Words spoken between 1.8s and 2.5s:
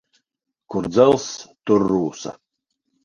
rūsa.